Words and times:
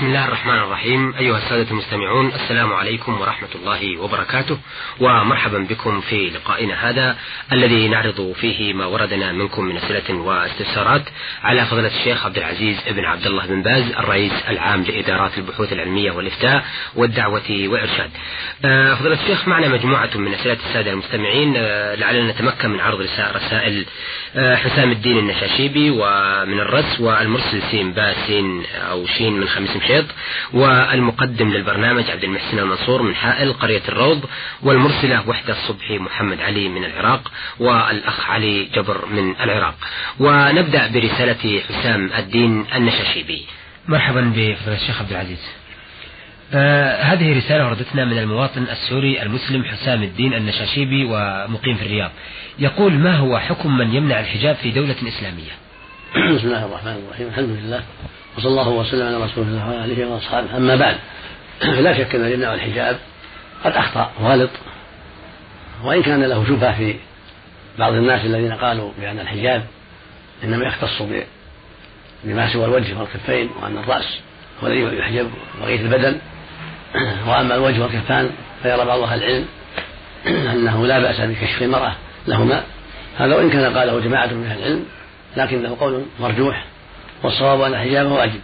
بسم 0.00 0.08
الله 0.08 0.24
الرحمن 0.24 0.58
الرحيم. 0.58 1.14
أيها 1.14 1.38
السادة 1.38 1.70
المستمعون 1.70 2.32
السلام 2.34 2.72
عليكم 2.72 3.20
ورحمة 3.20 3.48
الله 3.54 3.98
وبركاته. 3.98 4.58
ومرحبا 5.00 5.58
بكم 5.58 6.00
في 6.00 6.30
لقائنا 6.30 6.90
هذا 6.90 7.16
الذي 7.52 7.88
نعرض 7.88 8.32
فيه 8.40 8.72
ما 8.72 8.86
وردنا 8.86 9.32
منكم 9.32 9.64
من 9.64 9.76
أسئلة 9.76 10.14
واستفسارات 10.14 11.02
على 11.42 11.66
فضيلة 11.66 11.88
الشيخ 11.88 12.26
عبد 12.26 12.38
العزيز 12.38 12.76
بن 12.90 13.04
عبد 13.04 13.26
الله 13.26 13.46
بن 13.46 13.62
باز 13.62 13.90
الرئيس 13.98 14.32
العام 14.48 14.82
لإدارات 14.82 15.38
البحوث 15.38 15.72
العلمية 15.72 16.10
والإفتاء 16.10 16.64
والدعوة 16.96 17.50
وإرشاد 17.50 18.10
آه، 18.64 18.94
فضيلة 18.94 19.22
الشيخ 19.22 19.48
معنا 19.48 19.68
مجموعة 19.68 20.10
من 20.14 20.34
أسئلة 20.34 20.58
السادة 20.68 20.90
المستمعين. 20.90 21.54
آه، 21.56 21.94
لعلنا 21.94 22.32
نتمكن 22.32 22.70
من 22.70 22.80
عرض 22.80 23.00
رسائل 23.34 23.86
آه، 24.36 24.56
حسام 24.56 24.90
الدين 24.90 25.18
النشاشيبي 25.18 25.90
ومن 25.90 26.60
الرس 26.60 27.00
والمرسل 27.00 27.62
سين 27.70 27.92
باسين 27.92 28.62
أو 28.90 29.06
شين 29.06 29.32
من 29.32 29.48
خميس 29.48 29.76
مشيط 29.90 30.06
والمقدم 30.52 31.50
للبرنامج 31.50 32.10
عبد 32.10 32.24
المحسن 32.24 32.58
المنصور 32.58 33.02
من 33.02 33.14
حائل 33.14 33.52
قرية 33.52 33.82
الروض 33.88 34.24
والمرسلة 34.62 35.28
وحدة 35.28 35.52
الصبحي 35.52 35.98
محمد 35.98 36.40
علي 36.40 36.68
من 36.68 36.84
العراق 36.84 37.32
والأخ 37.58 38.30
علي 38.30 38.64
جبر 38.64 39.06
من 39.06 39.34
العراق. 39.40 39.74
ونبدأ 40.20 40.86
برسالة 40.86 41.60
حسام 41.68 42.10
الدين 42.18 42.66
النشاشيبي. 42.74 43.46
مرحبا 43.88 44.32
بفضل 44.36 44.72
الشيخ 44.72 45.00
عبد 45.00 45.10
العزيز. 45.10 45.46
آه 46.54 47.02
هذه 47.02 47.38
رسالة 47.38 47.66
وردتنا 47.66 48.04
من 48.04 48.18
المواطن 48.18 48.62
السوري 48.62 49.22
المسلم 49.22 49.64
حسام 49.64 50.02
الدين 50.02 50.34
النشاشيبي 50.34 51.04
ومقيم 51.04 51.76
في 51.76 51.86
الرياض. 51.86 52.10
يقول 52.58 52.92
ما 52.92 53.16
هو 53.16 53.38
حكم 53.38 53.76
من 53.76 53.94
يمنع 53.94 54.20
الحجاب 54.20 54.56
في 54.56 54.70
دولة 54.70 54.96
إسلامية؟ 55.08 55.52
بسم 56.36 56.46
الله 56.46 56.66
الرحمن 56.66 57.04
الرحيم. 57.06 57.26
الحمد 57.28 57.48
لله. 57.48 57.82
وصلى 58.38 58.50
الله 58.50 58.68
وسلم 58.68 59.06
على 59.06 59.24
رسول 59.24 59.44
الله 59.46 59.68
وعلى 59.68 59.84
آله 59.84 60.06
وأصحابه. 60.06 60.56
أما 60.56 60.76
بعد 60.76 60.96
لا 61.84 61.98
شك 61.98 62.14
أن 62.14 62.32
يمنع 62.32 62.54
الحجاب 62.54 62.98
قد 63.64 63.72
أخطأ 63.72 64.10
غلط 64.20 64.50
وإن 65.84 66.02
كان 66.02 66.22
له 66.22 66.46
شبهة 66.48 66.76
في 66.76 66.94
بعض 67.78 67.92
الناس 67.92 68.24
الذين 68.24 68.52
قالوا 68.52 68.90
بأن 69.00 69.20
الحجاب 69.20 69.64
إنما 70.44 70.66
يختص 70.66 71.02
بما 72.24 72.52
سوى 72.52 72.64
الوجه 72.64 72.98
والكفين 72.98 73.50
وأن 73.62 73.78
الرأس 73.78 74.18
هو 74.62 74.66
الذي 74.66 74.98
يحجب 74.98 75.30
بقيه 75.60 75.80
البدن. 75.80 76.18
وأما 77.28 77.54
الوجه 77.54 77.82
والكفان 77.82 78.30
فيرى 78.62 78.84
بعض 78.84 78.98
أهل 78.98 79.22
العلم 79.22 79.46
أنه 80.52 80.86
لا 80.86 80.98
بأس 80.98 81.20
بكشف 81.20 81.62
المرأة 81.62 81.94
لهما. 82.28 82.62
هذا 83.18 83.36
وإن 83.36 83.50
كان 83.50 83.76
قاله 83.76 84.00
جماعة 84.00 84.26
من 84.26 84.46
أهل 84.46 84.58
العلم 84.58 84.84
لكنه 85.36 85.76
قول 85.80 86.02
مرجوح. 86.20 86.64
والصواب 87.22 87.60
أن 87.60 87.72
الحجاب 87.72 88.06
واجب. 88.06 88.40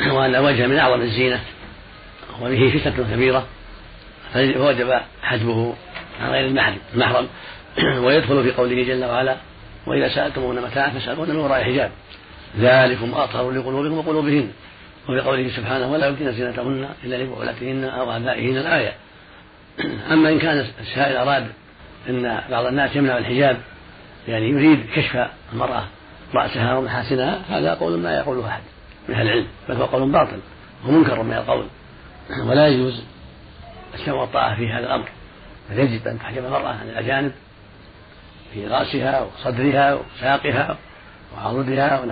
وأن 0.14 0.34
الوجه 0.34 0.66
من 0.66 0.78
أعظم 0.78 1.00
الزينة. 1.00 1.40
وبه 2.42 2.78
فتنة 2.78 3.06
كبيرة. 3.12 3.46
فوجب 4.32 5.00
حجبه 5.22 5.74
عن 6.20 6.30
غير 6.30 6.46
المحرم 6.46 6.78
المحرم. 6.94 7.28
ويدخل 8.04 8.42
في 8.42 8.50
قوله 8.50 8.82
جل 8.82 9.04
وعلا 9.04 9.36
وإذا 9.86 10.08
سألتمون 10.08 10.60
متاعا 10.60 10.90
فاسألون 10.90 11.30
من 11.30 11.36
وراء 11.36 11.64
حجاب 11.64 11.90
ذلكم 12.58 13.14
أطهر 13.14 13.50
لقلوبكم 13.50 13.98
وقلوبهن. 13.98 14.50
وفي 15.08 15.20
قوله 15.20 15.50
سبحانه 15.56 15.92
ولا 15.92 16.06
يمكن 16.06 16.32
زينتهن 16.32 16.88
إلا 17.04 17.16
لبعولتهن 17.16 17.84
أو 17.84 18.16
آبائهن 18.16 18.56
الآية 18.56 18.92
أما 20.12 20.28
إن 20.28 20.38
كان 20.38 20.66
السائل 20.80 21.16
أراد 21.16 21.46
أن 22.08 22.40
بعض 22.50 22.66
الناس 22.66 22.96
يمنع 22.96 23.18
الحجاب 23.18 23.56
يعني 24.28 24.48
يريد 24.48 24.86
كشف 24.94 25.26
المرأة 25.52 25.84
رأسها 26.34 26.76
ومحاسنها 26.78 27.42
هذا 27.48 27.74
قول 27.74 27.98
ما 27.98 28.16
يقوله 28.16 28.48
أحد 28.48 28.62
من 29.08 29.14
أهل 29.14 29.26
العلم 29.26 29.46
بل 29.68 29.76
هو 29.76 29.84
قول 29.84 30.12
باطل 30.12 30.38
ومنكر 30.86 31.22
من 31.22 31.32
القول. 31.32 31.66
ولا 32.48 32.68
يجوز 32.68 33.04
السمع 33.94 34.14
والطاعة 34.14 34.56
في 34.56 34.68
هذا 34.68 34.86
الأمر. 34.86 35.08
بل 35.70 35.78
يجب 35.78 36.08
أن 36.08 36.18
تحجب 36.18 36.44
المرأة 36.44 36.68
عن 36.68 36.88
الأجانب 36.88 37.32
في 38.52 38.66
رأسها 38.66 39.20
وصدرها 39.20 39.94
وساقها 39.94 40.76
وعضدها 41.36 42.04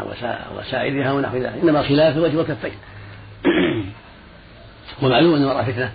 وسائدها 0.59 1.13
ونحو 1.13 1.37
ذلك. 1.37 1.63
إنما 1.63 1.81
الخلاف 1.81 2.13
في 2.13 2.19
الوجه 2.19 2.37
والكفين. 2.37 2.75
ومعلوم 5.03 5.35
أن 5.35 5.43
المرأة 5.43 5.63
فتنة. 5.63 5.93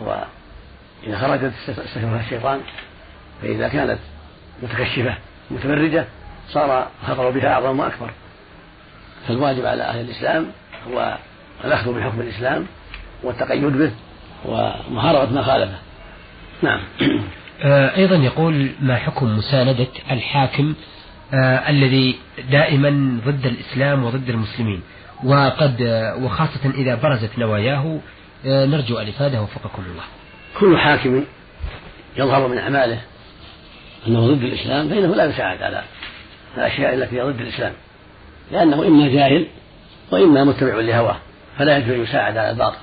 وإذا 0.00 1.18
خرجت 1.18 1.52
استشرفها 1.68 2.20
الشيطان 2.20 2.60
فإذا 3.42 3.68
كانت 3.68 3.98
متكشفة 4.62 5.18
متبرجة 5.50 6.06
صار 6.48 6.88
الخطر 7.02 7.30
بها 7.30 7.48
أعظم 7.52 7.80
وأكبر. 7.80 8.10
فالواجب 9.28 9.66
على 9.66 9.82
أهل 9.82 10.00
الإسلام 10.00 10.46
هو 10.90 11.18
الأخذ 11.64 11.92
بحكم 11.94 12.20
الإسلام 12.20 12.66
والتقيد 13.22 13.64
به 13.64 13.90
ومحاربة 14.44 15.32
ما 15.32 15.42
خالفه. 15.42 15.78
نعم. 16.62 16.80
آه، 17.62 17.96
أيضا 17.96 18.16
يقول 18.16 18.70
ما 18.80 18.96
حكم 18.96 19.36
مساندة 19.38 19.86
الحاكم 20.10 20.74
آه 21.34 21.70
الذي 21.70 22.18
دائما 22.50 23.20
ضد 23.26 23.46
الإسلام 23.46 24.04
وضد 24.04 24.28
المسلمين. 24.28 24.82
وقد 25.24 25.82
آه 25.82 26.16
وخاصة 26.16 26.70
إذا 26.74 26.94
برزت 26.94 27.38
نواياه 27.38 27.98
آه 28.46 28.66
نرجو 28.66 28.98
الإفادة 28.98 29.42
وفقكم 29.42 29.82
الله. 29.82 30.04
كل 30.60 30.78
حاكم 30.78 31.24
يظهر 32.16 32.48
من 32.48 32.58
أعماله 32.58 33.00
أنه 34.06 34.26
ضد 34.26 34.42
الإسلام 34.42 34.88
فإنه 34.88 35.14
لا 35.14 35.24
يساعد 35.24 35.62
على 35.62 35.82
الأشياء 36.56 36.94
التي 36.94 37.20
ضد 37.20 37.40
الإسلام 37.40 37.72
لأنه 38.52 38.86
إما 38.86 39.08
جاهل 39.08 39.46
وإما 40.10 40.44
متبع 40.44 40.74
لهواه 40.74 41.16
فلا 41.58 41.76
يجوز 41.76 41.90
أن 41.90 42.02
يساعد 42.02 42.36
على 42.36 42.50
الباطل 42.50 42.78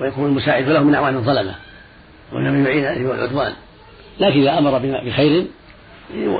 ويكون 0.00 0.26
المساعد 0.26 0.68
له 0.68 0.82
من 0.82 0.94
أعوان 0.94 1.16
الظلمة 1.16 1.54
وإنما 2.32 2.68
يعين 2.68 2.84
عليه 2.84 3.06
والعدوان 3.08 3.52
لكن 4.20 4.40
إذا 4.40 4.58
أمر 4.58 4.78
بخير 4.78 5.46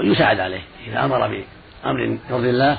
يساعد 0.03 0.41
عليه 0.41 0.63
إذا 0.87 1.05
أمر 1.05 1.19
بأمر 1.19 2.19
يرضي 2.31 2.51
الله 2.51 2.79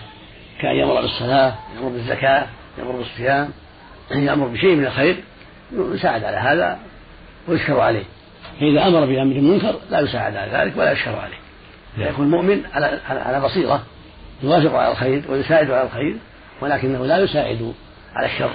كأن 0.62 0.76
يأمر 0.76 1.02
بالصلاة 1.02 1.56
يأمر 1.76 1.90
بالزكاة 1.90 2.46
يأمر 2.78 2.92
بالصيام 2.92 3.50
يأمر 4.12 4.48
بشيء 4.48 4.76
من 4.76 4.86
الخير 4.86 5.16
يساعد 5.72 6.24
على 6.24 6.38
هذا 6.38 6.80
ويشكر 7.48 7.80
عليه. 7.80 8.04
فإذا 8.60 8.88
أمر 8.88 9.06
بأمر 9.06 9.42
منكر 9.42 9.76
لا 9.90 10.00
يساعد 10.00 10.36
على 10.36 10.52
ذلك 10.52 10.78
ولا 10.78 10.92
يشكر 10.92 11.16
عليه. 11.16 11.38
فيكون 11.96 12.26
المؤمن 12.26 12.62
على 12.74 13.00
على 13.08 13.42
بصيرة 13.42 13.84
يوافق 14.44 14.76
على 14.76 14.92
الخير 14.92 15.24
ويساعد 15.30 15.72
على 15.72 15.84
الخير 15.84 16.16
ولكنه 16.62 17.06
لا 17.06 17.18
يساعد 17.18 17.74
على 18.16 18.26
الشر 18.26 18.52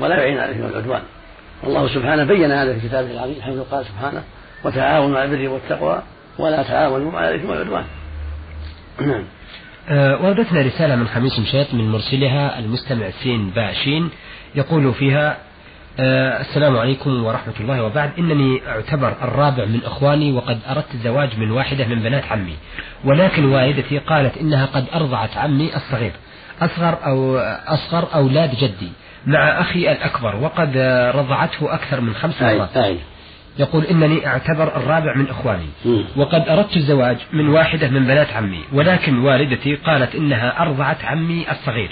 ولا 0.00 0.16
يعين 0.16 0.38
على 0.38 0.52
الاثم 0.52 0.64
والعدوان 0.64 1.02
والله 1.64 1.88
سبحانه 1.88 2.24
بين 2.24 2.52
هذا 2.52 2.74
في 2.78 2.88
كتابه 2.88 3.10
العظيم 3.10 3.42
حيث 3.42 3.58
قال 3.58 3.86
سبحانه 3.86 4.22
وتعاونوا 4.64 5.18
على 5.18 5.34
البر 5.34 5.48
والتقوى 5.48 6.02
ولا 6.38 6.62
تعاونوا 6.62 7.18
على 7.18 7.34
الإثم 7.34 7.50
والعدوان. 7.50 7.84
نعم. 9.00 9.24
أه 9.88 10.22
وردتنا 10.22 10.62
رسالة 10.62 10.96
من 10.96 11.08
خميس 11.08 11.38
مشيط 11.38 11.74
من 11.74 11.90
مرسلها 11.92 12.58
المستمع 12.58 13.10
سين 13.10 13.50
باشين 13.50 14.10
يقول 14.54 14.94
فيها 14.94 15.38
آه 16.00 16.40
السلام 16.40 16.76
عليكم 16.76 17.24
ورحمة 17.24 17.54
الله 17.60 17.82
وبعد. 17.82 18.10
إنني 18.18 18.60
أعتبر 18.68 19.14
الرابع 19.22 19.64
من 19.64 19.80
إخواني 19.84 20.32
وقد 20.32 20.58
أردت 20.70 20.94
الزواج 20.94 21.38
من 21.38 21.50
واحدة 21.50 21.86
من 21.86 22.02
بنات 22.02 22.24
عمي. 22.32 22.56
ولكن 23.04 23.44
والدتي 23.44 23.98
قالت 23.98 24.36
إنها 24.38 24.66
قد 24.66 24.84
أرضعت 24.94 25.36
عمي 25.36 25.76
الصغير 25.76 26.12
أصغر 26.60 26.98
أو 27.06 27.38
أصغر 27.66 28.08
أولاد 28.14 28.54
جدي 28.54 28.92
مع 29.26 29.60
أخي 29.60 29.92
الأكبر 29.92 30.36
وقد 30.36 30.76
رضعته 31.14 31.74
أكثر 31.74 32.00
من 32.00 32.14
خمس 32.14 32.42
مرات. 32.42 32.76
يقول 33.58 33.84
إنني 33.84 34.26
أعتبر 34.26 34.76
الرابع 34.76 35.14
من 35.16 35.28
إخواني. 35.28 35.68
وقد 36.16 36.48
أردت 36.48 36.76
الزواج 36.76 37.16
من 37.32 37.48
واحدة 37.48 37.88
من 37.88 38.04
بنات 38.04 38.32
عمي 38.32 38.60
ولكن 38.72 39.18
والدتي 39.18 39.74
قالت 39.74 40.14
إنها 40.14 40.62
أرضعت 40.62 41.04
عمي 41.04 41.46
الصغير. 41.50 41.90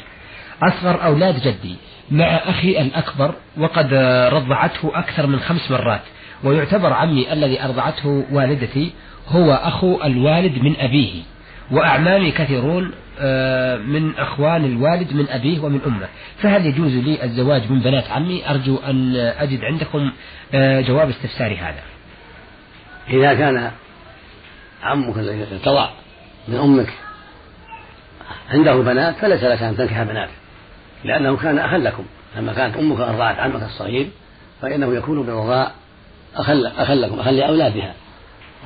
أصغر 0.63 1.05
أولاد 1.05 1.43
جدي 1.43 1.77
مع 2.11 2.25
أخي 2.25 2.81
الأكبر 2.81 3.35
وقد 3.59 3.95
رضعته 4.33 4.99
أكثر 4.99 5.27
من 5.27 5.41
خمس 5.41 5.71
مرات 5.71 6.03
ويعتبر 6.45 6.93
عمي 6.93 7.33
الذي 7.33 7.65
أرضعته 7.65 8.25
والدتي 8.33 8.93
هو 9.29 9.53
أخو 9.53 10.03
الوالد 10.05 10.59
من 10.59 10.77
أبيه 10.77 11.23
وأعمامي 11.71 12.31
كثيرون 12.31 12.93
آه، 13.21 13.77
من 13.77 14.19
أخوان 14.19 14.65
الوالد 14.65 15.13
من 15.13 15.29
أبيه 15.29 15.61
ومن 15.61 15.81
أمه. 15.87 16.09
فهل 16.39 16.67
يجوز 16.67 16.93
لي 16.93 17.25
الزواج 17.25 17.71
من 17.71 17.81
بنات 17.81 18.11
عمي؟ 18.11 18.51
أرجو 18.51 18.77
أن 18.77 19.17
أجد 19.17 19.65
عندكم 19.65 20.13
آه، 20.55 20.81
جواب 20.81 21.09
استفساري 21.09 21.57
هذا. 21.57 21.83
إذا 23.11 23.35
كان 23.35 23.71
عمك 24.83 25.19
الذي 25.19 25.47
ارتضع 25.53 25.89
من 26.49 26.57
أمك 26.57 26.93
عنده 28.51 28.77
بنات 28.77 29.17
فليس 29.17 29.45
لك 29.45 29.63
أن 29.63 29.77
تنكح 29.77 30.03
بناته. 30.03 30.33
لأنه 31.07 31.37
كان 31.37 31.59
أخا 31.59 31.79
لكم. 31.79 32.05
لما 32.37 32.53
كانت 32.53 32.77
أمك 32.77 33.01
أرضعت 33.01 33.39
عمك 33.39 33.63
الصغير 33.63 34.09
فإنه 34.63 34.95
يكون 34.95 35.23
بالرضاع 35.23 35.71
أخل 36.37 36.67
أخا 36.67 36.95
لكم 36.95 37.21
أخا 37.21 37.31
لأولادها. 37.31 37.95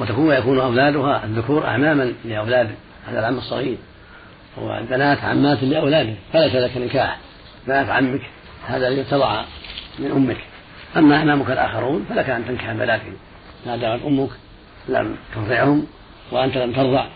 وتكون 0.01 0.29
ويكون 0.29 0.61
أولادها 0.61 1.25
الذكور 1.25 1.67
أعماما 1.67 2.13
لأولاد 2.25 2.71
هذا 3.09 3.19
العم 3.19 3.39
الصغير. 3.39 3.77
والبنات 4.57 5.25
عمات 5.25 5.63
لأولاده 5.63 6.15
فليس 6.33 6.55
لك 6.55 6.77
نكاح. 6.77 7.19
بنات 7.67 7.89
عمك 7.89 8.23
هذا 8.67 8.89
ارتضع 8.89 9.45
من 9.99 10.11
أمك. 10.11 10.37
أما 10.97 11.23
أمامك 11.23 11.51
الآخرون 11.51 12.07
فلك 12.09 12.31
أن 12.31 12.47
تنكح 12.47 12.73
بناتهم. 12.73 13.15
ما 13.67 13.77
دامت 13.77 14.03
أمك 14.05 14.31
لم 14.89 15.17
ترضعهم 15.35 15.87
وأنت 16.33 16.57
لم 16.57 16.73
ترضع 16.73 17.07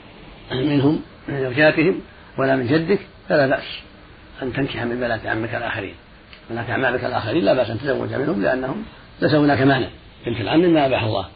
منهم 0.52 1.00
من 1.28 1.42
زوجاتهم 1.42 2.00
ولا 2.38 2.56
من 2.56 2.66
جدك 2.66 2.98
فلا 3.28 3.46
بأس. 3.46 3.64
أن 4.42 4.52
تنكح 4.52 4.82
من 4.82 5.00
بنات 5.00 5.26
عمك 5.26 5.54
الآخرين. 5.54 5.94
بنات 6.50 6.70
أعمامك 6.70 7.04
الآخرين 7.04 7.44
لا 7.44 7.54
بأس 7.54 7.70
أن 7.70 7.80
تزوج 7.80 8.14
منهم 8.14 8.42
لأنهم 8.42 8.84
ليس 9.22 9.34
هناك 9.34 9.60
مانع. 9.60 9.88
بنت 10.26 10.40
العم 10.40 10.60
ما 10.60 10.86
أباح 10.86 11.02
الله. 11.02 11.26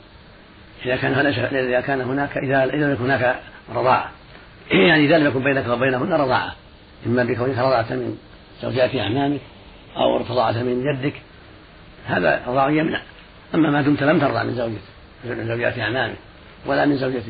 إذا 0.85 0.97
كان 0.97 1.27
إذا 1.57 1.81
كان 1.81 2.01
هناك 2.01 2.37
إذا 2.37 2.67
لم 2.67 2.93
يكن 2.93 3.05
هناك 3.05 3.41
رضاعة. 3.75 4.11
يعني 4.71 5.07
إذا 5.07 5.19
لم 5.19 5.27
يكن 5.27 5.45
بينك 5.45 5.69
وبينهن 5.69 6.13
رضاعة. 6.13 6.55
إما 7.07 7.25
بكونك 7.25 7.59
رضعت 7.59 7.93
من 7.93 8.19
زوجات 8.63 8.97
أعمامك 8.97 9.41
أو 9.97 10.17
رضعت 10.17 10.57
من 10.57 10.83
جدك. 10.83 11.15
هذا 12.07 12.43
رضاع 12.47 12.71
يمنع. 12.71 13.01
أما 13.55 13.71
ما 13.71 13.83
دمت 13.83 14.03
لم 14.03 14.21
ترضع 14.21 14.43
من 14.43 14.55
زوجك 14.55 14.81
من 15.25 15.49
زوجات 15.49 15.79
أعمامك 15.79 16.17
ولا 16.67 16.85
من 16.85 16.97
زوجة 16.97 17.23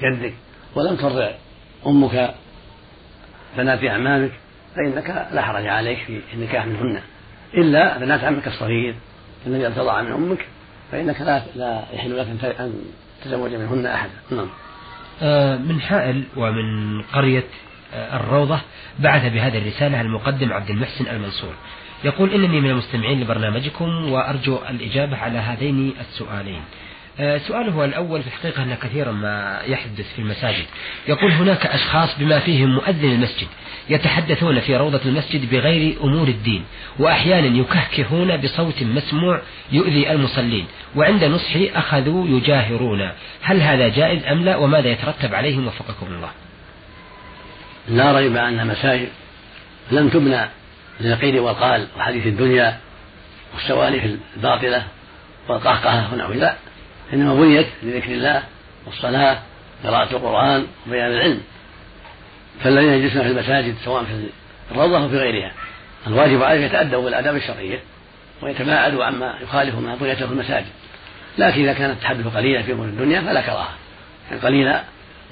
جدك. 0.00 0.34
ولم 0.74 0.96
ترضع 0.96 1.30
أمك 1.86 2.34
بنات 3.56 3.84
أعمامك. 3.84 4.32
فإنك 4.76 5.28
لا 5.32 5.42
حرج 5.42 5.66
عليك 5.66 5.98
في 5.98 6.20
النكاح 6.34 6.66
منهن 6.66 7.00
إلا 7.54 7.98
بنات 7.98 8.24
عمك 8.24 8.46
الصغير 8.46 8.94
الذي 9.46 9.64
لم 9.64 9.72
تضع 9.72 10.02
من 10.02 10.12
أمك 10.12 10.46
فإنك 10.92 11.20
لا 11.20 11.42
لا 11.54 11.84
يحل 11.92 12.18
لك 12.18 12.26
أن 12.60 12.72
تزوج 13.24 13.54
منهن 13.54 13.86
أحدا. 13.86 14.12
نعم. 14.30 14.48
آه، 15.22 15.56
من 15.56 15.80
حائل 15.80 16.24
ومن 16.36 17.02
قرية 17.02 17.44
آه، 17.94 18.16
الروضة 18.16 18.60
بعث 18.98 19.32
بهذه 19.32 19.58
الرسالة 19.58 20.00
المقدم 20.00 20.52
عبد 20.52 20.70
المحسن 20.70 21.06
المنصور. 21.06 21.54
يقول 22.04 22.30
إنني 22.34 22.60
من 22.60 22.70
المستمعين 22.70 23.20
لبرنامجكم 23.20 24.12
وأرجو 24.12 24.58
الإجابة 24.70 25.16
على 25.16 25.38
هذين 25.38 25.94
السؤالين. 26.00 26.62
آه، 27.20 27.38
سؤاله 27.38 27.84
الأول 27.84 28.22
في 28.22 28.28
الحقيقة 28.28 28.62
أن 28.62 28.74
كثيرا 28.74 29.12
ما 29.12 29.60
يحدث 29.66 30.12
في 30.14 30.18
المساجد. 30.18 30.64
يقول 31.08 31.32
هناك 31.32 31.66
أشخاص 31.66 32.18
بما 32.18 32.38
فيهم 32.38 32.74
مؤذن 32.74 33.12
المسجد 33.12 33.46
يتحدثون 33.88 34.60
في 34.60 34.76
روضة 34.76 35.00
المسجد 35.04 35.50
بغير 35.50 35.96
أمور 36.04 36.28
الدين 36.28 36.64
وأحيانا 36.98 37.58
يكهكهون 37.58 38.36
بصوت 38.36 38.82
مسموع 38.82 39.40
يؤذي 39.72 40.10
المصلين 40.10 40.66
وعند 40.96 41.24
نصحي 41.24 41.70
أخذوا 41.74 42.28
يجاهرون. 42.28 43.10
هل 43.42 43.60
هذا 43.60 43.88
جائز 43.88 44.24
أم 44.24 44.44
لا؟ 44.44 44.56
وماذا 44.56 44.88
يترتب 44.88 45.34
عليهم؟ 45.34 45.66
وفقكم 45.66 46.06
الله. 46.06 46.30
لا 47.88 48.12
ريب 48.12 48.36
أن 48.36 48.66
مساجد 48.66 49.08
لم 49.90 50.08
تبنى 50.08 50.48
للقيل 51.00 51.40
والقال 51.40 51.86
وحديث 51.96 52.26
الدنيا 52.26 52.78
والسوالف 53.54 54.04
الباطلة 54.36 54.82
والقهقهة 55.48 56.14
ونحو 56.14 56.32
ذلك 56.32 56.56
إنما 57.12 57.34
بنيت 57.34 57.66
لذكر 57.82 58.12
الله 58.12 58.42
والصلاة 58.86 59.38
قراءة 59.84 60.12
القرآن 60.12 60.66
وبيان 60.86 61.12
العلم 61.12 61.40
فالذين 62.64 62.92
يجلسون 62.92 63.22
في 63.22 63.28
المساجد 63.28 63.74
سواء 63.84 64.04
في 64.04 64.28
الروضة 64.70 65.02
أو 65.02 65.08
في 65.08 65.18
غيرها 65.18 65.52
الواجب 66.06 66.42
عليهم 66.42 66.62
يتأدبوا 66.62 67.04
بالآداب 67.04 67.36
الشرعية 67.36 67.80
ويتباعدوا 68.42 69.04
عما 69.04 69.34
يخالف 69.42 69.74
ما 69.74 69.94
بنيته 69.94 70.26
في 70.26 70.32
المساجد. 70.32 70.66
لكن 71.38 71.62
إذا 71.62 71.72
كان 71.72 71.90
التحدث 71.90 72.36
قليلا 72.36 72.62
في 72.62 72.72
أمور 72.72 72.84
الدنيا 72.86 73.20
فلا 73.20 73.40
كراهة. 73.40 73.74
يعني 74.30 74.42
قليلا 74.42 74.82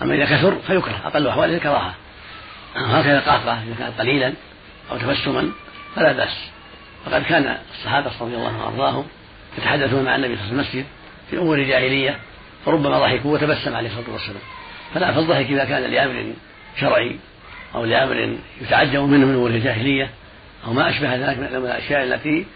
أما 0.02 0.14
إذا 0.14 0.24
كثر 0.24 0.58
فيكره 0.66 1.00
أقل 1.04 1.28
أحواله 1.28 1.56
الكراهة 1.56 1.94
هكذا 2.76 3.20
قهقة 3.20 3.62
إذا 3.62 3.74
كان 3.78 3.92
قليلا 3.98 4.32
أو 4.92 4.98
تبسما 4.98 5.50
فلا 5.96 6.12
بأس. 6.12 6.50
وقد 7.06 7.22
كان 7.22 7.56
الصحابة 7.78 8.10
رضي 8.20 8.34
الله 8.34 8.48
عنهم 8.48 8.60
وأرضاهم 8.60 9.04
يتحدثون 9.58 10.04
مع 10.04 10.16
النبي 10.16 10.36
صلى 10.36 10.44
الله 10.44 10.52
عليه 10.52 10.62
وسلم 10.62 10.62
في 10.62 10.74
المسجد 10.74 10.86
في 11.34 11.40
أمور 11.40 11.58
الجاهلية 11.58 12.18
فربما 12.64 12.98
ضحكوا 12.98 13.32
وتبسم 13.32 13.74
عليه 13.74 13.88
الصلاة 13.88 14.12
والسلام. 14.12 14.42
فلا 14.94 15.12
فالضحك 15.12 15.46
إذا 15.46 15.64
كان 15.64 15.82
لأمر 15.82 16.32
شرعي 16.80 17.16
أو 17.74 17.84
لأمر 17.84 18.36
يتعجب 18.60 19.00
منه 19.00 19.26
من 19.26 19.34
أمور 19.34 19.50
الجاهلية 19.50 20.10
أو 20.66 20.72
ما 20.72 20.90
أشبه 20.90 21.16
ذلك 21.16 21.38
من 21.38 21.44
الأشياء 21.44 22.04
التي 22.04 22.46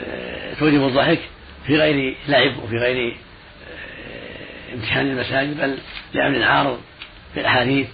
آه، 0.00 0.54
توجب 0.54 0.86
الضحك 0.86 1.18
في 1.66 1.76
غير 1.76 2.16
لعب 2.28 2.58
وفي 2.64 2.76
غير 2.76 3.12
آه، 3.12 4.74
امتحان 4.74 5.06
المساجد 5.06 5.60
بل 5.60 5.78
لأمر 6.14 6.42
عارض 6.42 6.80
في 7.34 7.40
الأحاديث 7.40 7.86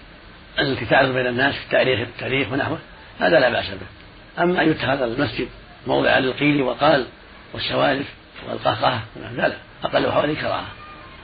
التي 0.59 0.87
تعرض 0.87 1.15
بين 1.15 1.27
الناس 1.27 1.55
في 1.55 1.65
التاريخ 1.65 2.01
التاريخ 2.01 2.53
ونحوه. 2.53 2.79
هذا 3.21 3.41
لا 3.41 3.49
بأس 3.49 3.71
به. 3.71 4.43
أما 4.43 4.63
أن 4.63 4.71
يتخذ 4.71 5.03
المسجد 5.03 5.49
موضعا 5.87 6.21
للقيل 6.21 6.63
والقال 6.63 7.07
والسوالف 7.55 8.07
والقهقهة 8.49 9.03
لا 9.37 9.53
أقل 9.85 10.13
حوالي 10.13 10.35
كراهة 10.35 10.67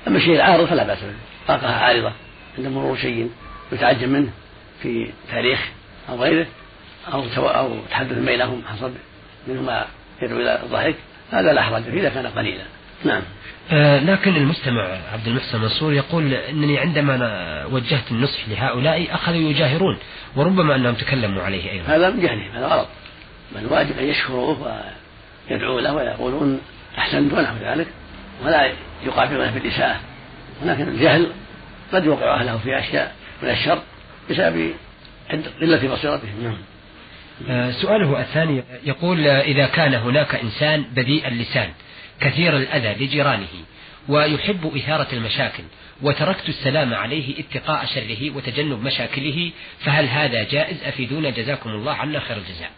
أما 0.08 0.16
الشيء 0.16 0.34
العارض 0.34 0.64
فلا 0.64 0.84
بأس 0.84 0.98
به. 0.98 1.14
قهقهة 1.48 1.74
عارضة 1.74 2.12
عند 2.58 2.66
مرور 2.66 2.96
شيء 2.96 3.30
يتعجب 3.72 4.08
منه 4.08 4.30
في 4.82 5.10
تاريخ 5.30 5.68
أو 6.08 6.22
غيره 6.22 6.46
أو 7.12 7.24
أو 7.36 7.76
تحدث 7.90 8.18
بينهم 8.18 8.62
حصل 8.72 8.92
منه 9.46 9.62
ما 9.62 9.86
يدعو 10.22 10.38
إلى 10.38 10.62
الضحك 10.62 10.94
هذا 11.32 11.52
لا 11.52 11.62
حرج 11.62 11.82
فيه 11.82 12.00
إذا 12.00 12.08
كان 12.08 12.26
قليلا. 12.26 12.64
نعم. 13.04 13.22
آه 13.70 13.98
لكن 13.98 14.36
المستمع 14.36 14.98
عبد 15.12 15.26
المحسن 15.26 15.60
منصور 15.60 15.92
يقول 15.92 16.34
إنني 16.34 16.78
عندما 16.78 17.64
وجهت 17.64 18.10
النصح 18.10 18.48
لهؤلاء 18.48 19.14
أخذوا 19.14 19.50
يجاهرون 19.50 19.98
وربما 20.36 20.76
أنهم 20.76 20.94
تكلموا 20.94 21.42
عليه 21.42 21.70
أيضا. 21.70 21.96
هذا 21.96 22.10
من 22.10 22.20
جهلهم 22.20 22.52
هذا 22.52 22.66
غلط. 22.66 22.88
بل 23.54 23.60
الواجب 23.60 23.98
أن 23.98 24.04
يشكروه 24.04 24.82
ويدعوا 25.50 25.80
له 25.80 25.94
ويقولون 25.94 26.60
احسنت 26.98 27.32
ونحو 27.32 27.54
ذلك 27.56 27.86
ولا 28.44 28.72
يقابلونه 29.04 29.50
بالاساءه 29.50 30.00
ولكن 30.62 30.88
الجهل 30.88 31.32
قد 31.92 32.04
يوقع 32.04 32.40
أهله 32.40 32.58
في 32.58 32.78
أشياء 32.78 33.14
من 33.42 33.50
الشر 33.50 33.82
بسبب 34.30 34.74
قلة 35.60 35.88
بصيرتهم. 35.88 36.42
نعم. 36.42 36.58
آه، 37.48 37.70
سؤاله 37.70 38.20
الثاني 38.20 38.62
يقول 38.84 39.26
آه، 39.26 39.40
إذا 39.40 39.66
كان 39.66 39.94
هناك 39.94 40.34
إنسان 40.34 40.82
بذيء 40.82 41.28
اللسان 41.28 41.70
كثير 42.20 42.56
الأذى 42.56 43.04
لجيرانه 43.04 43.48
ويحب 44.08 44.76
إثارة 44.76 45.06
المشاكل 45.12 45.62
وتركت 46.02 46.48
السلام 46.48 46.94
عليه 46.94 47.40
اتقاء 47.40 47.84
شره 47.86 48.30
وتجنب 48.36 48.82
مشاكله 48.84 49.50
فهل 49.80 50.08
هذا 50.08 50.42
جائز 50.42 50.84
أفيدونا؟ 50.84 51.30
جزاكم 51.30 51.70
الله 51.70 51.92
عنا 51.92 52.20
خير 52.20 52.36
الجزاء. 52.36 52.70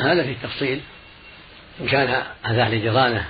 هذا 0.00 0.22
في 0.22 0.30
التفصيل 0.30 0.80
إن 1.80 1.86
كان 1.86 2.22
أذى 2.46 2.76
لجيرانه 2.76 3.24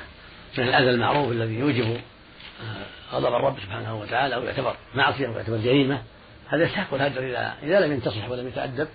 من 0.59 0.69
الأذى 0.69 0.91
المعروف 0.91 1.33
الذي 1.33 1.55
يوجب 1.55 1.85
آه، 1.85 3.15
غضب 3.17 3.35
الرب 3.35 3.57
سبحانه 3.61 4.01
وتعالى 4.01 4.35
أو 4.35 4.43
يعتبر 4.43 4.77
معصية 4.95 5.29
ويعتبر 5.29 5.57
جريمة 5.57 6.03
هذا 6.49 6.65
يستحق 6.65 6.95
الهجر 6.95 7.27
إذا 7.27 7.55
إذا 7.63 7.81
لم 7.81 7.93
ينتصح 7.93 8.31
ولم 8.31 8.49
يتأدب 8.49 8.89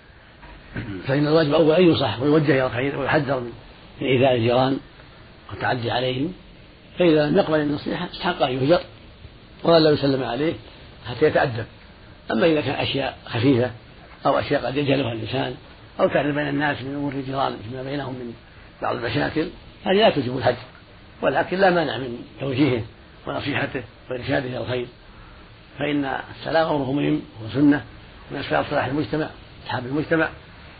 فإن 1.07 1.27
الواجب 1.27 1.53
أول 1.53 1.75
أن 1.75 1.83
ينصح 1.83 2.21
ويوجه 2.21 2.51
إلى 2.51 2.65
الخير 2.65 2.99
ويحذر 2.99 3.39
من 3.39 3.51
إيذاء 4.01 4.35
الجيران 4.35 4.79
والتعدي 5.51 5.91
عليهم 5.91 6.33
فإذا 6.99 7.25
لم 7.25 7.37
يقبل 7.37 7.59
النصيحة 7.59 8.09
استحق 8.13 8.41
أن 8.41 8.51
يهجر 8.51 8.81
وأن 9.63 9.83
لا 9.83 9.89
يسلم 9.89 10.23
عليه 10.23 10.53
حتى 11.09 11.25
يتأدب. 11.25 11.65
أما 12.31 12.45
إذا 12.45 12.61
كان 12.61 12.75
أشياء 12.75 13.17
خفيفة 13.25 13.71
أو 14.25 14.39
أشياء 14.39 14.65
قد 14.65 14.77
يجهلها 14.77 15.13
الإنسان 15.13 15.55
أو 15.99 16.09
كان 16.09 16.35
بين 16.35 16.47
الناس 16.47 16.81
من 16.81 16.95
أمور 16.95 17.13
الجيران 17.13 17.57
فيما 17.69 17.83
بينهم 17.83 18.13
من 18.13 18.33
بعض 18.81 18.95
المشاكل 18.95 19.49
هذه 19.85 19.95
لا 19.95 20.09
توجب 20.09 20.37
الهجر 20.37 20.57
ولكن 21.21 21.57
لا 21.57 21.69
مانع 21.69 21.97
من 21.97 22.17
توجيهه 22.39 22.81
ونصيحته 23.27 23.83
وإرشاده 24.09 24.47
إلى 24.49 24.57
الخير. 24.57 24.87
فإن 25.79 26.19
السلام 26.39 26.67
أمره 26.67 26.91
مهم 26.91 27.21
وسنة 27.45 27.83
من 28.31 28.37
أسباب 28.37 28.65
صلاح 28.69 28.85
المجتمع 28.85 29.29
أصحاب 29.65 29.85
المجتمع 29.85 30.29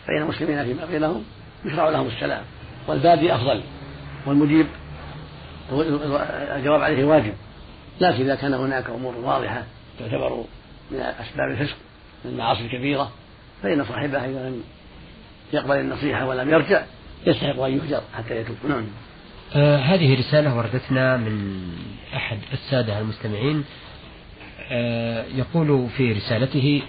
فإن 0.07 0.21
المسلمين 0.21 0.63
فيما 0.63 0.85
بينهم 0.85 1.23
يشرع 1.65 1.89
لهم 1.89 2.07
السلام 2.07 2.43
والبادي 2.87 3.35
أفضل 3.35 3.61
والمجيب 4.25 4.67
الجواب 6.55 6.81
عليه 6.81 7.05
واجب. 7.05 7.33
لكن 8.01 8.23
إذا 8.23 8.35
كان 8.35 8.53
هناك 8.53 8.89
أمور 8.89 9.15
واضحة 9.15 9.63
تعتبر 9.99 10.43
من 10.91 10.99
أسباب 10.99 11.51
الفسق 11.51 11.75
من 12.25 12.31
المعاصي 12.31 12.65
الكبيرة 12.65 13.11
فإن 13.63 13.85
صاحبها 13.85 14.25
إذا 14.25 14.49
لم 14.49 14.63
يقبل 15.53 15.75
النصيحة 15.75 16.25
ولم 16.25 16.49
يرجع 16.49 16.83
يستحق 17.27 17.59
أن 17.59 17.77
يهجر 17.77 18.01
حتى 18.17 18.35
يتوب 18.35 18.55
نعم. 18.69 18.83
آه 19.55 19.77
هذه 19.77 20.19
رسالة 20.19 20.55
وردتنا 20.55 21.17
من 21.17 21.61
أحد 22.15 22.37
السادة 22.53 22.99
المستمعين. 22.99 23.63
آه 24.71 25.25
يقول 25.35 25.87
في 25.97 26.11
رسالته 26.11 26.81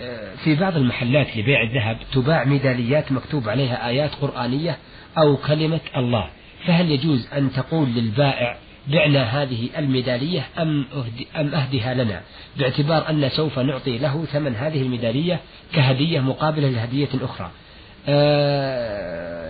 آه 0.00 0.34
في 0.34 0.54
بعض 0.54 0.76
المحلات 0.76 1.36
لبيع 1.36 1.62
الذهب 1.62 1.98
تباع 2.12 2.44
ميداليات 2.44 3.12
مكتوب 3.12 3.48
عليها 3.48 3.88
آيات 3.88 4.14
قرآنية 4.14 4.78
أو 5.18 5.36
كلمة 5.36 5.80
الله. 5.96 6.28
فهل 6.66 6.90
يجوز 6.90 7.28
أن 7.32 7.52
تقول 7.52 7.88
للبائع 7.88 8.56
بعنا 8.88 9.22
هذه 9.22 9.68
الميدالية 9.78 10.46
أم, 10.58 10.86
أهدي 10.94 11.26
أم 11.36 11.54
أهدها 11.54 11.94
لنا؟ 11.94 12.20
باعتبار 12.56 13.10
أن 13.10 13.28
سوف 13.28 13.58
نعطي 13.58 13.98
له 13.98 14.24
ثمن 14.24 14.54
هذه 14.54 14.82
الميدالية 14.82 15.40
كهدية 15.74 16.20
مقابلة 16.20 16.68
لهدية 16.68 17.08
أخرى. 17.22 17.50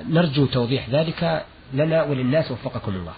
نرجو 0.08 0.46
توضيح 0.46 0.88
ذلك 0.88 1.44
لنا 1.72 2.02
وللناس 2.02 2.50
وفقكم 2.50 2.92
الله. 2.94 3.14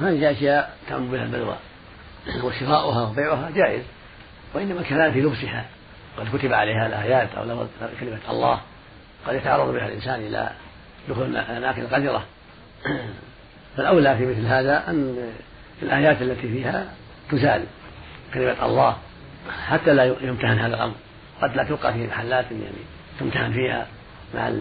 هذه 0.00 0.30
أشياء 0.30 0.76
تعم 0.88 1.10
بها 1.10 1.22
البلوى. 1.24 1.56
وشراؤها 2.42 3.02
وبيعها 3.02 3.50
جائز. 3.50 3.82
وإنما 4.54 4.82
كان 4.82 5.12
في 5.12 5.20
لبسها 5.20 5.66
قد 6.18 6.36
كتب 6.36 6.52
عليها 6.52 6.86
الآيات 6.86 7.28
أو 7.34 7.66
كلمة 8.00 8.20
الله. 8.30 8.60
قد 9.26 9.34
يتعرض 9.34 9.74
بها 9.74 9.86
الإنسان 9.86 10.20
إلى 10.20 10.50
دخول 11.08 11.36
أماكن 11.36 11.86
قذرة. 11.86 12.24
فالأولى 13.76 14.16
في 14.16 14.26
مثل 14.26 14.46
هذا 14.46 14.90
أن 14.90 15.32
الآيات 15.82 16.22
التي 16.22 16.48
فيها 16.48 16.86
تزال 17.30 17.64
كلمة 18.34 18.66
الله 18.66 18.96
حتى 19.66 19.94
لا 19.94 20.04
يمتهن 20.04 20.58
هذا 20.58 20.74
الأمر. 20.74 20.94
قد 21.44 21.56
لا 21.56 21.64
تلقى 21.64 21.92
في 21.92 22.06
محلات 22.06 22.44
يعني 22.50 22.84
تمتهن 23.20 23.52
فيها 23.52 23.86
مع 24.34 24.52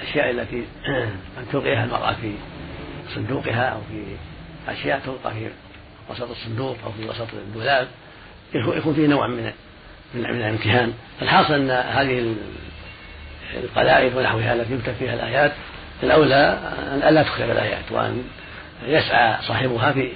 الأشياء 0.00 0.30
التي 0.30 0.64
أن 1.38 1.46
تلقيها 1.52 1.84
المرأة 1.84 2.12
في 2.12 2.32
صندوقها 3.14 3.64
أو 3.64 3.78
في 3.90 4.04
أشياء 4.72 5.00
تلقى 5.06 5.34
في 5.34 5.48
وسط 6.10 6.30
الصندوق 6.30 6.76
أو 6.84 6.92
في 6.92 7.08
وسط 7.08 7.28
الدولاب 7.34 7.88
يكون 8.54 8.94
فيه 8.94 9.06
نوع 9.06 9.26
من 9.26 9.52
من 10.14 10.24
الامتهان 10.24 10.92
الحاصل 11.22 11.54
أن 11.54 11.70
هذه 11.70 12.34
القلائد 13.54 14.16
ونحوها 14.16 14.54
التي 14.54 14.74
يكتب 14.74 14.94
فيها 14.98 15.14
الآيات 15.14 15.52
الأولى 16.02 16.58
أن 17.08 17.14
لا 17.14 17.22
تكتب 17.22 17.50
الآيات 17.50 17.92
وأن 17.92 18.24
يسعى 18.86 19.36
صاحبها 19.42 19.92
في 19.92 20.12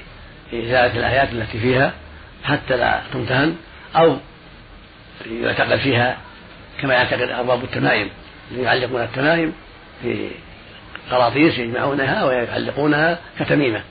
إزالة 0.53 0.99
الآيات 0.99 1.33
التي 1.33 1.59
فيها 1.59 1.93
حتى 2.45 2.77
لا 2.77 3.01
تمتهن 3.13 3.57
أو 3.97 4.17
يعتقد 5.31 5.79
فيها 5.79 6.17
كما 6.81 6.95
يعتقد 6.95 7.29
أرباب 7.29 7.65
التمائم 7.65 8.11
يعلقون 8.57 9.03
التمائم 9.03 9.53
في 10.03 10.31
قراطيس 11.11 11.59
يجمعونها 11.59 12.25
ويعلقونها 12.25 13.19
كتميمة 13.39 13.83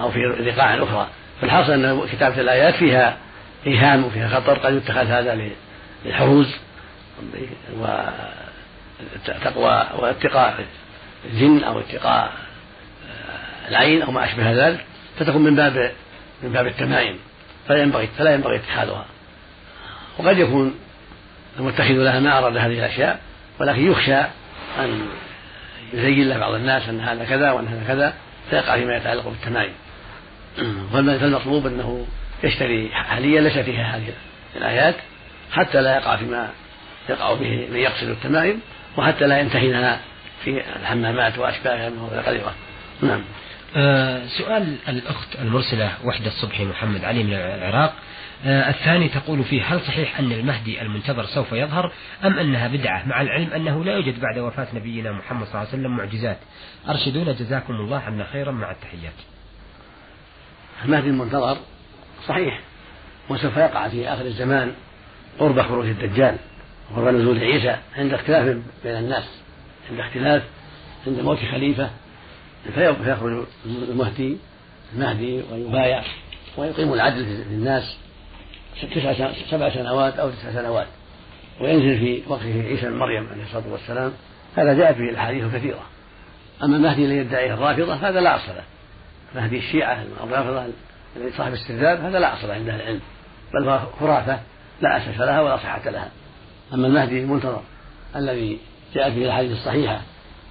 أو 0.00 0.10
في 0.10 0.24
رقاع 0.24 0.74
أخرى. 0.74 1.08
فالحاصل 1.40 1.72
أن 1.72 2.06
كتابة 2.12 2.40
الآيات 2.40 2.74
فيها 2.74 3.16
إيهام 3.66 4.04
وفيها 4.04 4.28
خطر 4.28 4.58
قد 4.58 4.74
يتخذ 4.74 5.06
هذا 5.06 5.50
للحروز 6.04 6.54
وتقوى 9.28 9.86
واتقاء 9.98 10.64
الجن 11.32 11.64
أو 11.64 11.78
اتقاء 11.78 12.32
العين 13.68 14.02
أو 14.02 14.10
ما 14.10 14.24
أشبه 14.24 14.68
ذلك 14.68 14.84
فتكون 15.18 15.42
من 15.42 15.54
باب 15.54 15.92
من 16.42 16.52
باب 16.52 16.66
التمائم 16.66 17.18
فلا 17.68 17.82
ينبغي 17.82 18.08
فلا 18.18 18.34
ينبغي 18.34 18.56
اتخاذها. 18.56 19.06
وقد 20.18 20.38
يكون 20.38 20.74
المتخذ 21.58 21.94
لها 21.94 22.20
ما 22.20 22.38
أراد 22.38 22.56
هذه 22.56 22.78
الأشياء 22.78 23.20
ولكن 23.60 23.90
يخشى 23.90 24.18
أن 24.78 25.06
يزين 25.92 26.28
له 26.28 26.38
بعض 26.38 26.54
الناس 26.54 26.88
أن 26.88 27.00
هذا 27.00 27.24
كذا 27.24 27.50
وأن 27.50 27.68
هذا 27.68 27.84
كذا 27.86 28.14
فيقع 28.50 28.76
فيما 28.76 28.96
يتعلق 28.96 29.28
بالتمائم 29.28 29.72
فالمطلوب 30.92 31.66
أنه 31.66 32.06
يشتري 32.44 32.90
حاليا 32.92 33.40
ليس 33.40 33.58
فيها 33.58 33.96
هذه 33.96 34.12
الآيات 34.56 34.94
حتى 35.52 35.82
لا 35.82 35.96
يقع 35.96 36.16
فيما 36.16 36.48
يقع 37.08 37.34
به 37.34 37.68
من 37.70 37.76
يقصد 37.76 38.08
التمائم 38.08 38.60
وحتى 38.96 39.26
لا 39.26 39.40
ينتهنها 39.40 40.00
في 40.44 40.62
الحمامات 40.80 41.38
وأشباهها 41.38 41.88
من 41.88 42.08
القذرة. 42.12 42.54
نعم. 43.02 43.24
آه 43.76 44.26
سؤال 44.38 44.76
الأخت 44.88 45.28
المرسلة 45.42 45.92
وحدة 46.04 46.26
الصبحي 46.26 46.64
محمد 46.64 47.04
علي 47.04 47.22
من 47.22 47.32
العراق. 47.32 47.94
الثاني 48.44 49.08
تقول 49.08 49.44
فيه 49.44 49.62
هل 49.74 49.80
صحيح 49.80 50.18
أن 50.18 50.32
المهدي 50.32 50.82
المنتظر 50.82 51.24
سوف 51.24 51.52
يظهر 51.52 51.92
أم 52.24 52.38
أنها 52.38 52.68
بدعة؟ 52.68 53.08
مع 53.08 53.20
العلم 53.20 53.52
أنه 53.52 53.84
لا 53.84 53.92
يوجد 53.92 54.20
بعد 54.20 54.38
وفاة 54.38 54.66
نبينا 54.74 55.12
محمد 55.12 55.46
صلى 55.46 55.54
الله 55.54 55.58
عليه 55.58 55.68
وسلم 55.68 55.96
معجزات. 55.96 56.38
أرشدونا 56.88 57.32
جزاكم 57.32 57.74
الله 57.74 57.98
عنا 57.98 58.24
خيرا 58.24 58.50
مع 58.50 58.70
التحيات. 58.70 59.12
المهدي 60.84 61.08
المنتظر 61.08 61.56
صحيح 62.26 62.60
وسوف 63.28 63.56
يقع 63.56 63.88
في 63.88 64.08
آخر 64.08 64.24
الزمان 64.26 64.72
قرب 65.38 65.62
خروج 65.62 65.86
الدجال 65.86 66.36
وقرب 66.90 67.14
نزول 67.14 67.38
عيسى 67.38 67.76
عند 67.96 68.14
اختلاف 68.14 68.56
بين 68.84 68.96
الناس 68.96 69.42
عند 69.90 70.00
اختلاف 70.00 70.42
عند 71.06 71.20
موت 71.20 71.38
خليفة 71.38 71.90
فيخرج 72.74 73.44
المهدي 73.66 74.36
المهدي 74.94 75.42
ويبايع 75.52 76.02
ويقيم 76.56 76.92
العدل 76.92 77.24
في 77.24 77.42
الناس. 77.42 77.96
تسع 78.94 79.32
سبع 79.50 79.70
سنوات 79.70 80.18
أو 80.18 80.30
تسع 80.30 80.52
سنوات. 80.52 80.86
وينزل 81.60 81.98
في 81.98 82.22
وقته 82.28 82.62
عيسى 82.66 82.86
بن 82.86 82.96
مريم 82.96 83.28
عليه 83.32 83.42
الصلاة 83.42 83.72
والسلام. 83.72 84.12
هذا 84.56 84.74
جاءت 84.74 84.96
به 84.96 85.10
الأحاديث 85.10 85.54
كثيرة 85.54 85.82
أما 86.62 86.76
المهدي 86.76 87.04
الذي 87.04 87.16
يدعيه 87.16 87.54
الرافضة 87.54 87.96
فهذا 87.96 88.20
لا 88.20 88.36
أصل 88.36 88.52
له. 88.52 88.64
مهدي 89.34 89.58
الشيعة 89.58 90.04
الرافضة 90.24 90.72
صاحب 91.36 91.52
استرداد 91.52 92.04
هذا 92.04 92.18
لا 92.18 92.34
أصل 92.34 92.50
عند 92.50 92.68
أهل 92.68 92.80
العلم. 92.80 93.00
بل 93.54 93.68
هو 93.68 93.80
خرافة 94.00 94.40
لا 94.80 94.96
أساس 94.96 95.20
لها 95.20 95.40
ولا 95.40 95.56
صحة 95.56 95.90
لها. 95.90 96.10
أما 96.74 96.86
المهدي 96.86 97.20
المنتظر 97.20 97.62
الذي 98.16 98.58
جاءت 98.94 99.12
به 99.12 99.24
الأحاديث 99.24 99.52
الصحيحة 99.52 100.00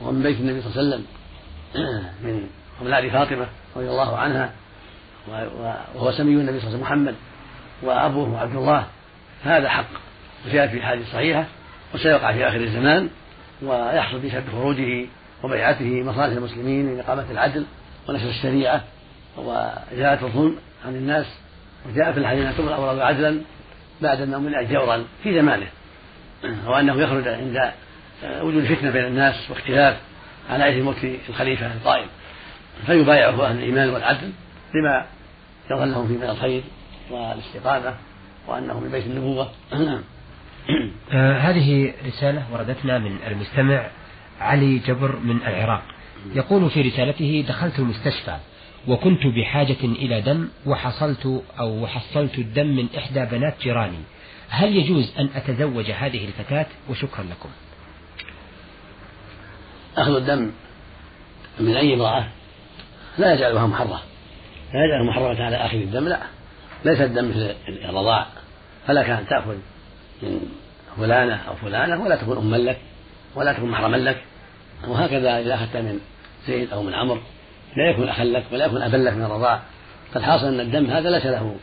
وهو 0.02 0.12
من 0.12 0.24
بيت 0.24 0.40
النبي 0.40 0.62
صلى 0.62 0.72
الله 0.72 0.82
عليه 0.82 0.88
وسلم 0.88 1.06
من 2.24 2.48
أولاد 2.82 3.12
فاطمة 3.12 3.48
رضي 3.76 3.90
الله 3.90 4.18
عنها 4.18 4.52
وهو 5.96 6.12
سمي 6.12 6.34
النبي 6.34 6.60
صلى 6.60 6.68
الله 6.68 6.68
عليه 6.68 6.68
وسلم 6.68 6.82
محمد. 6.82 7.16
وأبوه 7.82 8.40
عبد 8.40 8.56
الله 8.56 8.86
هذا 9.44 9.70
حق. 9.70 9.86
وجاء 10.48 10.68
في 10.68 10.82
حديث 10.82 11.12
صحيحة 11.12 11.46
وسيقع 11.94 12.34
في 12.34 12.48
آخر 12.48 12.58
الزمان 12.58 13.10
ويحصل 13.62 14.20
بسبب 14.20 14.44
خروجه 14.52 15.06
وبيعته 15.44 16.04
مصالح 16.04 16.36
المسلمين 16.36 16.98
لإقامة 16.98 17.26
العدل 17.32 17.66
ونشر 18.10 18.30
الشريعة 18.30 18.84
وإزالة 19.38 20.26
الظلم 20.26 20.56
عن 20.86 20.96
الناس. 20.96 21.26
وجاء 21.90 22.12
في 22.12 22.20
الحديث 22.20 22.46
أن 22.46 22.54
تمر 22.58 22.68
الأمراض 22.68 23.00
عدلا 23.00 23.42
بعد 24.02 24.22
من 24.22 24.68
جورا 24.72 25.04
في 25.24 25.42
زمانه 25.42 25.68
وأنه 26.66 27.02
يخرج 27.02 27.28
عند 27.28 27.72
وجود 28.42 28.66
فتنة 28.66 28.92
بين 28.92 29.06
الناس 29.06 29.50
واختلاف 29.50 29.98
على 30.50 30.70
إثر 30.70 30.84
موت 30.84 30.96
الخليفة 31.30 31.74
القائم 31.74 32.08
فيبايعه 32.86 33.46
أهل 33.46 33.58
الإيمان 33.58 33.90
والعدل 33.90 34.32
لما 34.76 35.06
يظهر 35.72 35.86
لهم 35.86 36.08
فيه 36.08 36.18
من 36.18 36.30
الخير 36.30 36.64
والاستقامة 37.10 37.96
وأنه 38.48 38.80
من 38.80 38.92
بيت 38.92 39.06
النبوة. 39.06 39.52
نعم 39.72 40.02
هذه 41.48 41.94
رسالة 42.08 42.46
وردتنا 42.52 43.00
من 43.00 43.18
المستمع 43.28 43.88
علي 44.40 44.78
جبر 44.78 45.16
من 45.16 45.38
العراق. 45.38 45.84
يقول 46.36 46.70
في 46.70 46.82
رسالته 46.82 47.46
دخلت 47.48 47.80
المستشفى 47.80 48.38
وكنت 48.88 49.28
بحاجة 49.28 49.84
إلى 49.84 50.22
دم 50.22 50.50
وحصلت 50.66 51.44
أو 51.60 51.88
حصلت 51.88 52.40
الدم 52.40 52.68
من 52.68 52.88
إحدى 52.98 53.26
بنات 53.26 53.54
جيراني. 53.62 54.00
هل 54.50 54.76
يجوز 54.76 55.14
أن 55.20 55.30
أتزوج 55.36 55.92
هذه 55.92 56.26
الفتاة؟ 56.26 56.66
وشكرا 56.90 57.24
لكم. 57.24 57.50
أخذ 59.98 60.16
الدم 60.16 60.52
من 61.60 61.76
أي 61.76 61.94
امرأة؟ 61.94 62.28
لا 63.18 63.34
يجعلها 63.34 63.68
محرمة 63.68 64.00
لا 64.74 64.86
يجعلها 64.86 65.10
محرمة 65.10 65.44
على 65.44 65.56
آخر 65.56 65.78
الدم 65.78 66.08
لا. 66.08 66.20
ليس 66.86 67.02
الدم 67.02 67.30
مثل 67.30 67.56
الرضاع 67.68 68.28
فلا 68.88 69.04
كان 69.04 69.28
تأخذ 69.28 69.56
من 70.24 70.40
فلانة 70.98 71.36
أو 71.48 71.56
فلانة 71.56 72.04
ولا 72.04 72.16
تكون 72.16 72.38
أما 72.38 72.58
لك 72.58 72.78
ولا 73.36 73.54
تكون 73.54 73.70
محرما 73.70 73.98
لك. 73.98 74.22
وهكذا 74.88 75.40
إذا 75.40 75.54
أخذت 75.54 75.78
من 75.78 76.00
زيد 76.48 76.74
أو 76.74 76.84
من 76.84 76.94
عمرو 76.94 77.20
لا 77.78 77.90
يكون 77.90 78.10
أخا 78.10 78.24
لك 78.24 78.44
ولا 78.52 78.66
يكون 78.66 78.82
أبا 78.82 78.98
لك 78.98 79.14
من 79.14 79.24
الرضاع. 79.24 79.62
فالحاصل 80.14 80.48
أن 80.48 80.60
الدم 80.60 80.86
هذا 80.86 81.10
ليس 81.10 81.26
له 81.26 81.56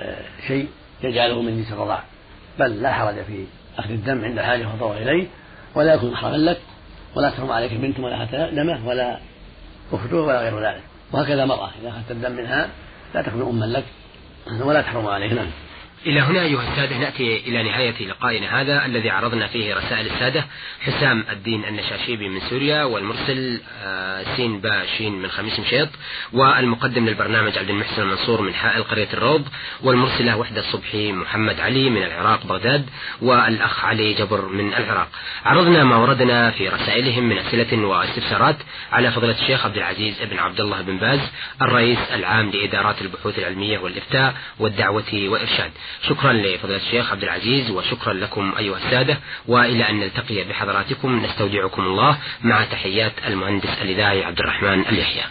آه، 0.00 0.22
شيء 0.46 0.68
يجعله 1.02 1.42
من 1.42 1.56
جنس 1.56 1.72
الرضاع. 1.72 2.02
بل 2.58 2.82
لا 2.82 2.92
حرج 2.92 3.14
في 3.14 3.44
أخذ 3.78 3.90
الدم 3.90 4.24
عند 4.24 4.40
حاجة 4.40 4.68
والضوء 4.68 4.96
إليه 4.96 5.26
ولا 5.74 5.94
يكون 5.94 6.10
محرما 6.10 6.36
لك 6.36 6.60
ولا 7.14 7.30
تحرم 7.30 7.52
عليك 7.52 7.72
بنت 7.74 8.00
ولا 8.00 8.16
أخذت 8.16 8.54
دمه 8.54 8.88
ولا 8.88 9.18
أخته 9.92 10.16
ولا 10.16 10.40
غير 10.40 10.60
ذلك. 10.60 10.82
وهكذا 11.12 11.44
مرأة 11.44 11.70
إذا 11.80 11.88
أخذت 11.88 12.10
الدم 12.10 12.32
منها 12.32 12.68
لا 13.14 13.22
تكون 13.22 13.42
أما 13.42 13.64
لك. 13.64 13.84
ولا 14.46 14.82
تحرم 14.82 15.06
عليه 15.06 15.34
نعم 15.34 15.50
إلى 16.06 16.20
هنا 16.20 16.42
أيها 16.42 16.72
السادة 16.72 16.98
نأتي 16.98 17.36
إلى 17.36 17.62
نهاية 17.62 18.06
لقائنا 18.06 18.60
هذا 18.60 18.86
الذي 18.86 19.10
عرضنا 19.10 19.46
فيه 19.46 19.74
رسائل 19.74 20.06
السادة. 20.06 20.44
حسام 20.80 21.24
الدين 21.32 21.64
النشاشيبي 21.64 22.28
من 22.28 22.40
سوريا 22.40 22.84
والمرسل 22.84 23.60
آه، 23.84 24.36
سين 24.36 24.60
با 24.60 24.86
شين 24.98 25.12
من 25.12 25.28
خميس 25.28 25.60
مشيط 25.60 25.88
والمقدم 26.32 27.06
للبرنامج 27.06 27.58
عبد 27.58 27.70
المحسن 27.70 28.02
المنصور 28.02 28.42
من 28.42 28.54
حائل 28.54 28.82
قرية 28.82 29.08
الروض 29.14 29.48
والمرسلة 29.82 30.36
وحدة 30.36 30.60
الصبحي 30.60 31.12
محمد 31.12 31.60
علي 31.60 31.90
من 31.90 32.02
العراق 32.02 32.46
بغداد 32.46 32.86
والأخ 33.22 33.84
علي 33.84 34.14
جبر 34.14 34.48
من 34.48 34.74
العراق. 34.74 35.08
عرضنا 35.44 35.84
ما 35.84 35.96
وردنا 35.96 36.50
في 36.50 36.68
رسائلهم 36.68 37.28
من 37.28 37.38
أسئلة 37.38 37.86
واستفسارات 37.86 38.56
على 38.92 39.10
فضيلة 39.10 39.40
الشيخ 39.42 39.64
عبد 39.66 39.76
العزيز 39.76 40.22
بن 40.22 40.38
عبد 40.38 40.60
الله 40.60 40.82
بن 40.82 40.96
باز 40.98 41.20
الرئيس 41.62 41.98
العام 42.14 42.50
لإدارات 42.50 43.02
البحوث 43.02 43.38
العلمية 43.38 43.78
والإفتاء 43.78 44.34
والدعوة 44.58 45.12
والإرشاد. 45.12 45.70
شكرا 46.02 46.32
لفضيلة 46.32 46.76
الشيخ 46.76 47.10
عبد 47.12 47.22
العزيز 47.22 47.70
وشكرا 47.70 48.12
لكم 48.12 48.54
أيها 48.58 48.76
السادة 48.76 49.18
وإلى 49.48 49.90
أن 49.90 50.00
نلتقي 50.00 50.44
بحضراتكم 50.44 51.24
نستودعكم 51.24 51.82
الله 51.82 52.18
مع 52.42 52.64
تحيات 52.64 53.12
المهندس 53.26 53.78
الإذاعي 53.82 54.24
عبد 54.24 54.38
الرحمن 54.38 54.80
اليحيى. 54.80 55.22